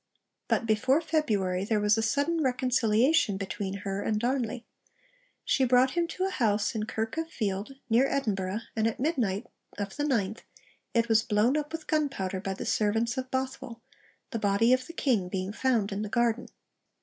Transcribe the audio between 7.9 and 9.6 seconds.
Edinburgh, and at midnight